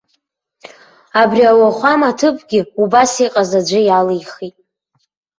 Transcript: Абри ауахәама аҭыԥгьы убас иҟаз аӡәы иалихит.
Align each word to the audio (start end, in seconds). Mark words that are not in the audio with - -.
Абри 1.21 1.43
ауахәама 1.51 2.07
аҭыԥгьы 2.11 2.61
убас 2.81 3.11
иҟаз 3.25 3.51
аӡәы 3.59 3.79
иалихит. 3.83 4.55